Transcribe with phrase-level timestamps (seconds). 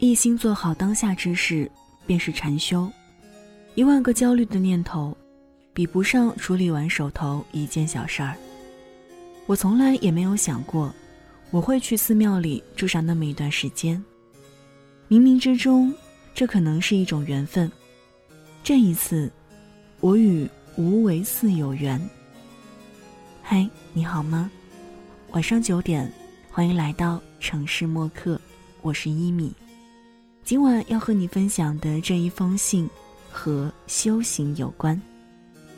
[0.00, 1.68] 一心做好当下之事，
[2.06, 2.88] 便是禅修。
[3.74, 5.16] 一万个焦虑的念头，
[5.74, 8.36] 比不上处理完手头一件小事儿。
[9.46, 10.94] 我从来也没有想过，
[11.50, 14.00] 我会去寺庙里住上那么一段时间。
[15.08, 15.92] 冥冥之中，
[16.32, 17.70] 这可能是一种缘分。
[18.62, 19.28] 这一次，
[19.98, 22.00] 我与无为寺有缘。
[23.42, 24.48] 嗨，你好吗？
[25.32, 26.08] 晚上九点，
[26.52, 28.40] 欢迎来到城市默客，
[28.80, 29.52] 我是一米。
[30.48, 32.88] 今晚要和你分享的这一封信，
[33.30, 34.98] 和修行有关，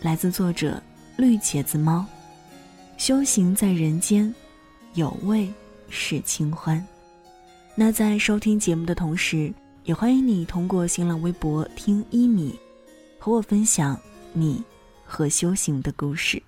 [0.00, 0.80] 来自作者
[1.16, 2.06] 绿茄子猫。
[2.96, 4.32] 修行在人间，
[4.94, 5.52] 有味
[5.88, 6.80] 是清欢。
[7.74, 9.52] 那在收听节目的同时，
[9.82, 12.56] 也欢迎你通过新浪微博听一米。
[13.18, 14.00] 和我分享
[14.32, 14.62] 你
[15.04, 16.40] 和修行的故事。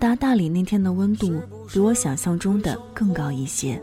[0.00, 3.80] 达大理那天的温度比我想象中的更高一些，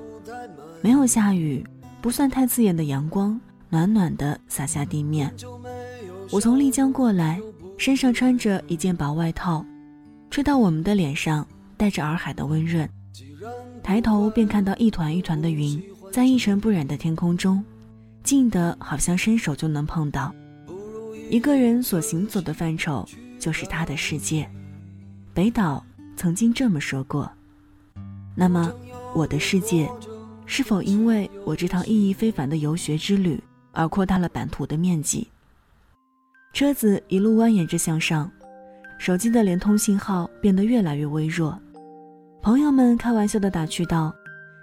[0.81, 1.63] 没有下雨，
[2.01, 5.31] 不算太刺眼的阳光，暖暖的洒下地面。
[6.31, 7.39] 我从丽江过来。
[7.79, 9.63] 身上穿着一件薄外套，
[10.31, 12.89] 吹到我们的脸上，带着洱海的温润。
[13.83, 15.79] 抬头便看到一团一团的云，
[16.11, 17.63] 在一尘不染的天空中，
[18.23, 20.33] 近的好像伸手就能碰到。
[21.29, 23.07] 一个人所行走的范畴，
[23.37, 24.49] 就是他的世界。
[25.35, 25.85] 北岛
[26.17, 27.31] 曾经这么说过。
[28.35, 28.73] 那么，
[29.13, 29.89] 我的世界，
[30.45, 35.27] 是否因为我这趟意义非凡的游学之旅，而扩大了版图的面积？
[36.53, 38.29] 车子一路蜿蜒着向上，
[38.97, 41.57] 手机的联通信号变得越来越微弱。
[42.41, 44.13] 朋友们开玩笑的打趣道：“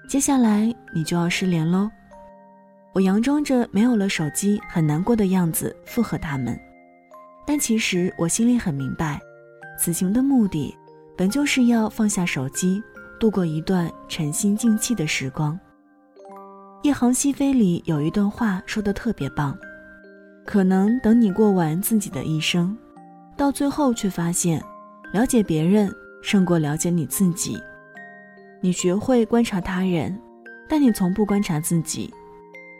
[0.08, 1.88] 接下来你就要失联喽。”
[2.94, 6.58] 我佯装着没有了手机很难过的样子附和他们，
[7.44, 9.20] 但其实我心里很明白，
[9.78, 10.74] 此行的目的
[11.16, 12.82] 本就是要放下手机，
[13.20, 15.58] 度过一段沉心静气的时光。
[16.86, 19.56] 《一行西飞》里有一段话说的特别棒。
[20.44, 22.76] 可能等你过完自己的一生，
[23.36, 24.62] 到最后却发现，
[25.12, 27.58] 了解别人胜过了解你自己。
[28.60, 30.18] 你学会观察他人，
[30.68, 32.12] 但你从不观察自己，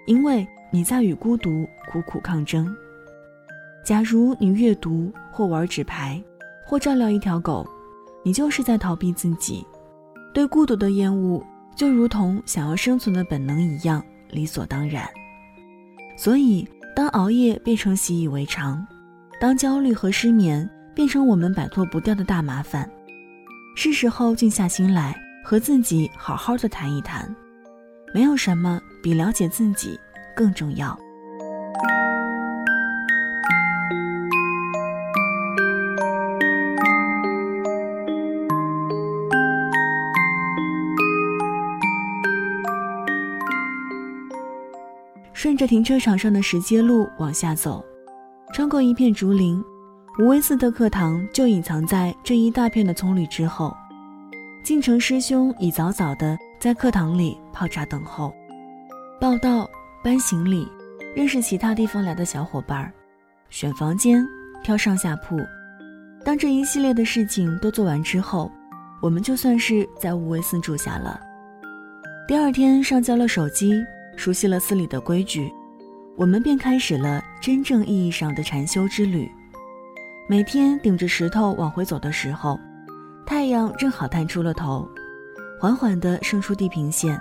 [0.07, 2.75] 因为你在与孤独苦苦抗争。
[3.85, 6.23] 假如你阅读或玩纸牌，
[6.67, 7.67] 或照料一条狗，
[8.25, 9.65] 你就是在逃避自己。
[10.33, 11.41] 对孤独的厌恶，
[11.77, 15.09] 就如同想要生存的本能一样理所当然。
[16.17, 16.67] 所以。
[16.97, 18.87] 当熬夜变成习以为常，
[19.41, 22.89] 当焦虑和失眠变成我们摆脱不掉的大麻烦，
[23.75, 25.13] 是时候静下心来
[25.45, 27.35] 和自己好好的谈一谈。
[28.15, 29.99] 没有什么比了解自己
[30.37, 30.97] 更重要。
[45.55, 47.85] 顺着停车场上的石阶路往下走，
[48.53, 49.63] 穿过一片竹林，
[50.19, 53.73] 无为寺的课堂就隐藏在这一大片的葱绿之后。
[54.65, 58.35] 进城师兄已早早的在课堂里泡茶等候，
[59.21, 59.71] 报到、
[60.03, 60.67] 搬行李、
[61.15, 62.93] 认识其他地方来的小伙伴、
[63.49, 64.27] 选房间、
[64.61, 65.39] 挑上下铺。
[66.25, 68.51] 当这一系列的事情都做完之后，
[69.01, 71.21] 我们就算是在无为寺住下了。
[72.27, 73.73] 第二天上交了手机。
[74.17, 75.53] 熟悉了寺里的规矩，
[76.17, 79.31] 我们便开始了真正意义上的禅修之旅。
[80.29, 82.59] 每天顶着石头往回走的时候，
[83.27, 84.89] 太阳正好探出了头，
[85.61, 87.21] 缓缓地升出地平线，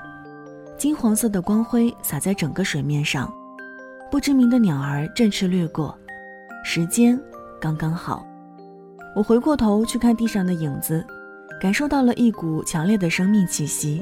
[0.77, 3.33] 金黄色的光辉洒在整个水面上。
[4.09, 5.97] 不知名的鸟儿振翅掠过，
[6.63, 7.19] 时间
[7.59, 8.25] 刚刚好。
[9.15, 11.05] 我回过头去看地上的影子，
[11.59, 14.01] 感受到了一股强烈的生命气息。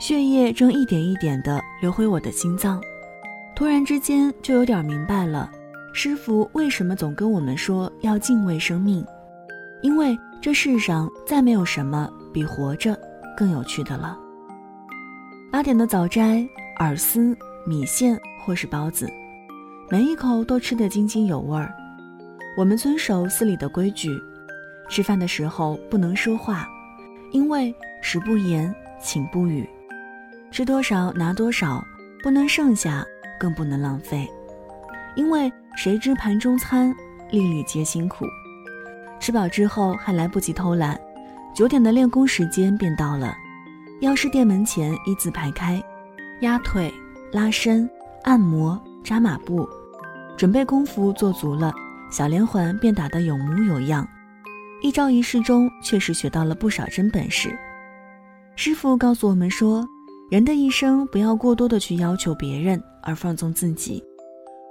[0.00, 2.82] 血液正一点一点地流回我的心脏，
[3.54, 5.52] 突然之间就有点明白了，
[5.92, 9.04] 师傅为什么总跟我们说要敬畏生命，
[9.82, 12.98] 因为这世上再没有什么比活着
[13.36, 14.18] 更有趣的了。
[15.52, 16.48] 八点的早斋，
[16.78, 17.36] 饵丝、
[17.66, 19.06] 米线或是包子，
[19.90, 21.70] 每一口都吃得津津有味儿。
[22.56, 24.08] 我们遵守寺里的规矩，
[24.88, 26.66] 吃饭的时候不能说话，
[27.32, 29.68] 因为食不言，寝不语。
[30.50, 31.84] 吃多少拿多少，
[32.22, 33.04] 不能剩下，
[33.38, 34.28] 更不能浪费，
[35.14, 36.94] 因为谁知盘中餐，
[37.30, 38.26] 粒粒皆辛苦。
[39.20, 40.98] 吃饱之后还来不及偷懒，
[41.54, 43.34] 九点的练功时间便到了。
[44.00, 45.80] 药师殿门前一字排开，
[46.40, 46.92] 压腿、
[47.32, 47.88] 拉伸、
[48.24, 49.68] 按摩、扎马步，
[50.36, 51.72] 准备功夫做足了，
[52.10, 54.06] 小连环便打得有模有样。
[54.82, 57.56] 一招一式中，确实学到了不少真本事。
[58.56, 59.86] 师傅告诉我们说，
[60.30, 64.00] 人的一生不要过多的去要求别人，而放纵自己。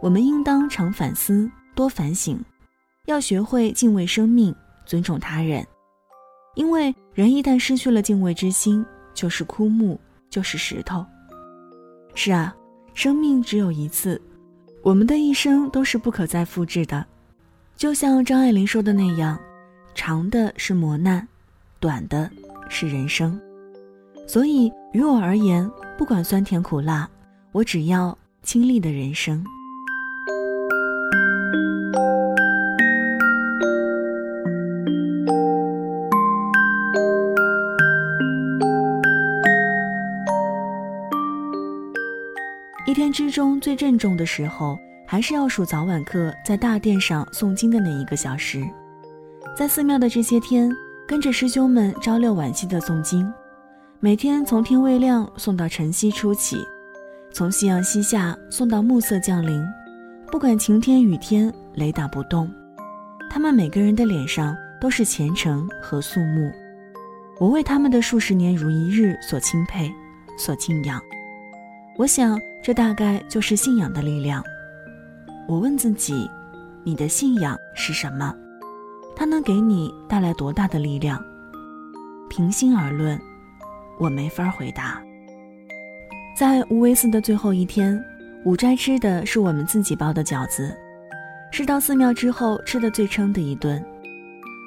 [0.02, 2.40] 我们应当常反思，多反省，
[3.08, 5.68] 要学会敬畏生命，尊重他人。
[6.56, 11.06] 因为人一旦失去了敬畏之心，就是枯木，就是石头。
[12.16, 12.56] 是啊，
[12.94, 14.20] 生命只有一次，
[14.82, 17.06] 我们的一生都是不可再复制的。
[17.76, 19.38] 就像张爱玲说的那样。
[19.96, 21.28] 长的是磨难，
[21.82, 22.32] 短的
[22.70, 23.38] 是人生，
[24.30, 25.68] 所以于我而言，
[25.98, 27.10] 不管酸甜苦辣，
[27.52, 29.44] 我只要经历的人生。
[42.86, 44.78] 一天之中最郑重的时候，
[45.08, 48.64] 还是要数早晚课在大殿上诵经的那一个小时。
[49.58, 50.72] 在寺庙的这些天，
[51.08, 53.28] 跟着师兄们朝六晚七的诵经，
[54.02, 56.66] 每天从天未亮送到晨曦初起，
[57.34, 59.62] 从夕阳西下送到暮色降临，
[60.32, 62.50] 不管晴天雨天，雷打不动。
[63.30, 66.50] 他们每个人的脸上都是虔诚和肃穆，
[67.42, 69.92] 我为他们的数十年如一日所钦佩，
[70.38, 70.98] 所敬仰。
[71.98, 74.42] 我想，这大概就是信仰的力量。
[75.46, 76.26] 我问自己，
[76.86, 78.34] 你的信仰是什么？
[79.14, 81.22] 它能给你带来多大的力量？
[82.30, 83.20] 平心而论，
[84.00, 85.00] 我没法回答。
[86.36, 88.02] 在无为寺的最后一天，
[88.46, 90.76] 五斋吃的是我们自己包的饺子，
[91.52, 93.84] 是到寺庙之后吃的最撑的一顿。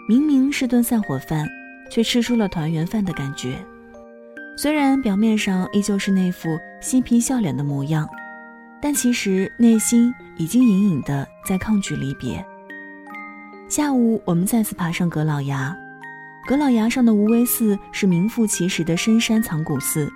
[0.09, 1.49] 明明是顿散伙饭，
[1.91, 3.57] 却吃出了团圆饭的感觉。
[4.55, 8.07] 虽然表面上依旧是那副嬉皮笑脸的模样，
[8.83, 12.45] 但其实内心已经隐隐的在抗拒离别。
[13.67, 15.75] 下午，我们再次爬上阁老崖。
[16.45, 20.13] 阁老崖上的无为寺是名副其实的深山藏古寺，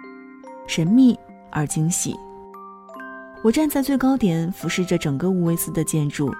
[0.67, 1.17] 神秘
[1.51, 2.17] 而惊喜。
[3.45, 6.35] 我站在最高点，俯视着整个无为寺的建筑，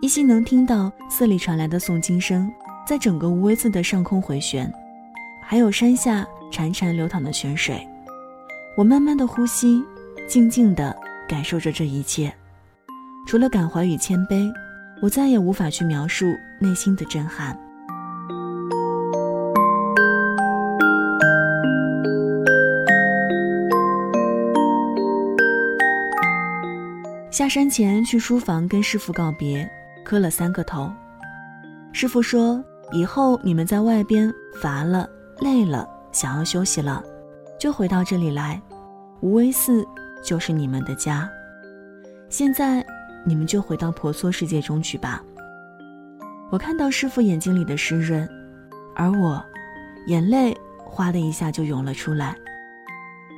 [0.00, 2.50] 依稀能听到寺里传来的诵经声，
[2.84, 4.70] 在整个无为寺的上空回旋，
[5.40, 7.86] 还有山下潺潺流淌的泉水。
[8.76, 9.84] 我慢慢的呼吸，
[10.26, 10.96] 静静的
[11.28, 12.34] 感受着这一切，
[13.28, 14.50] 除了感怀与谦卑。
[15.00, 16.26] 我再也无法去描述
[16.60, 17.58] 内心的震撼。
[27.40, 29.66] 下山前去书房跟师傅告别，
[30.04, 30.92] 磕了三个头。
[31.90, 35.08] 师傅说：“以后你们在外边乏了、
[35.38, 37.02] 累了，想要休息了，
[37.58, 38.60] 就回到这里来，
[39.22, 39.82] 无为寺
[40.22, 41.26] 就是你们的家。”
[42.28, 42.84] 现在。
[43.24, 45.22] 你们就回到婆娑世界中去吧。
[46.50, 48.28] 我看到师傅眼睛里的湿润，
[48.94, 49.42] 而我，
[50.08, 52.36] 眼泪哗的一下就涌了出来，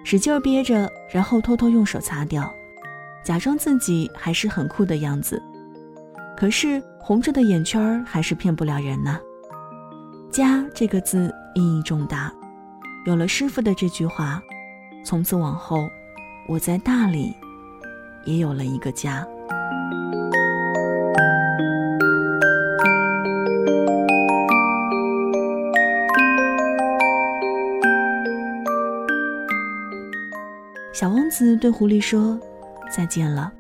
[0.05, 2.53] 使劲憋着，然后偷偷用手擦掉，
[3.25, 5.43] 假装自己还是很酷的样子。
[6.37, 9.19] 可是红着的眼圈还是骗不了人呐。
[10.31, 12.33] 家这个字意义重大，
[13.07, 14.43] 有了师傅的这句话，
[15.05, 15.89] 从此往后，
[16.49, 17.33] 我在大理，
[18.25, 19.27] 也有了一个家。
[30.93, 32.39] 小王子对狐狸说
[32.95, 33.53] ：“再见了。”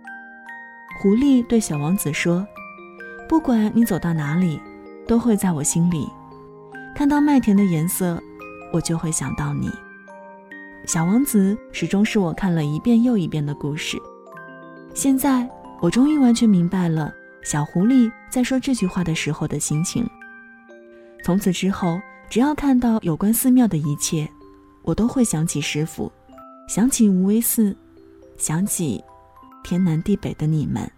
[1.00, 2.46] 狐狸对小王子说
[3.28, 4.60] ：“不管你走到哪里，
[5.08, 6.06] 都会在我心里。
[6.94, 8.22] 看到麦田的颜色，
[8.72, 9.70] 我就会想到你。”
[10.86, 13.96] 小王子始终是我看了一遍又一遍的故事。
[14.94, 15.48] 现在，
[15.80, 17.12] 我终于完全明白了
[17.42, 20.06] 小狐狸在说这句话的时候的心情。
[21.24, 24.28] 从此之后，只要看到有关寺庙的一切，
[24.82, 26.10] 我都会想起师傅。
[26.68, 27.76] 想起无为寺，
[28.36, 29.02] 想起
[29.62, 30.90] 天南地北的你们。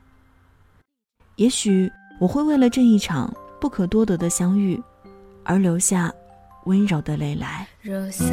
[1.36, 1.90] 也许
[2.20, 4.80] 我会为了这一场不可多得的相遇，
[5.42, 6.12] 而留下
[6.64, 7.66] 温柔的泪来。
[7.82, 8.24] 若夏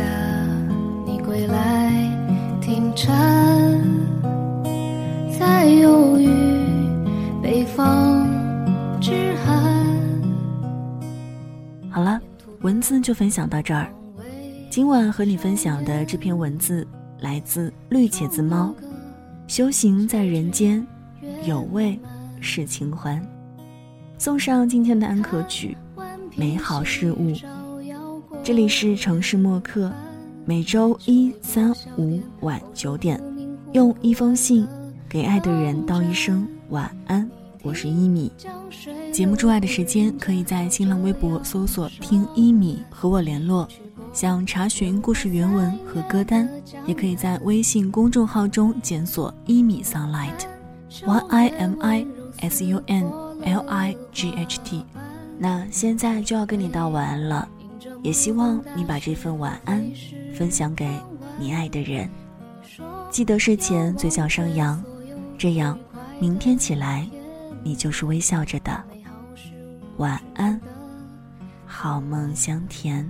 [1.05, 1.91] 你归来，
[5.39, 6.29] 在忧郁，
[7.41, 8.27] 北方
[8.99, 9.91] 之寒。
[11.89, 12.21] 好了，
[12.61, 13.91] 文字就分享到这儿。
[14.69, 16.87] 今晚和你分享的这篇文字。
[17.19, 18.73] 来自绿茄子猫，
[19.51, 20.81] 修行在人间，
[21.45, 21.99] 有味
[22.39, 23.21] 是清欢。
[24.17, 25.75] 送上今天的安可曲，
[26.37, 27.33] 美好事物。
[28.41, 29.91] 这里是城市默客，
[30.45, 33.21] 每周一、三、五晚九点，
[33.73, 34.65] 用一封信
[35.09, 37.29] 给爱的人道一声晚安。
[37.61, 38.31] 我是一米。
[39.11, 43.67] 节目之外的时间，可以在新浪微博搜索“听一米”和我联络。
[44.13, 46.47] 想查询故事原文和歌单，
[46.85, 52.05] 也可以在微信公众号中检索“一米 sunlight”，y i m i
[52.41, 53.09] s u n
[53.41, 54.85] l i g h t。
[55.37, 57.47] 那现在就要跟你道晚安了，
[58.03, 59.81] 也希望你把这份晚安
[60.35, 60.89] 分享给
[61.39, 62.09] 你爱的人。
[63.09, 64.83] 记得睡前嘴角上扬，
[65.37, 65.79] 这样
[66.19, 67.07] 明天起来
[67.63, 68.83] 你就是微笑着的。
[69.97, 70.59] 晚安，
[71.65, 73.09] 好梦香甜。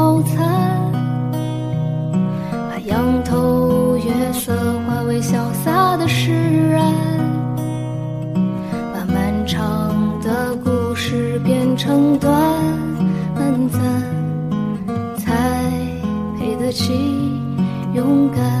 [18.11, 18.60] 勇敢。